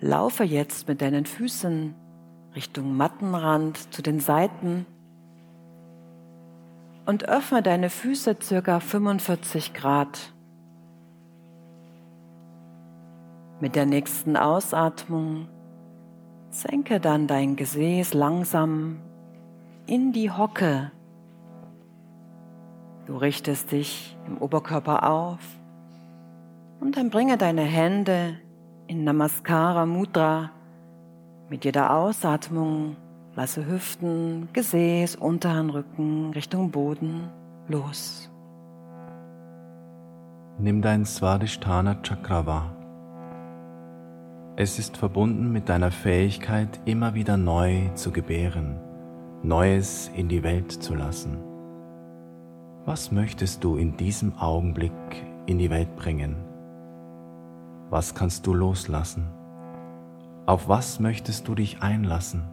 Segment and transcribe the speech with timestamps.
[0.00, 1.94] Laufe jetzt mit deinen Füßen
[2.54, 4.86] Richtung Mattenrand zu den Seiten
[7.04, 10.32] und öffne deine Füße circa 45 Grad.
[13.60, 15.48] Mit der nächsten Ausatmung
[16.48, 19.02] senke dann dein Gesäß langsam
[19.86, 20.92] in die Hocke.
[23.04, 25.40] Du richtest dich im Oberkörper auf
[26.80, 28.38] und dann bringe deine Hände
[28.90, 30.50] in Namaskara Mudra.
[31.48, 32.96] Mit jeder Ausatmung
[33.36, 37.30] lasse Hüften, Gesäß, unteren Rücken Richtung Boden
[37.68, 38.28] los.
[40.58, 42.76] Nimm dein Svadhisthana Chakra wahr.
[44.56, 48.80] Es ist verbunden mit deiner Fähigkeit, immer wieder neu zu gebären,
[49.44, 51.38] Neues in die Welt zu lassen.
[52.84, 54.92] Was möchtest du in diesem Augenblick
[55.46, 56.49] in die Welt bringen?
[57.90, 59.26] Was kannst du loslassen?
[60.46, 62.44] Auf was möchtest du dich einlassen?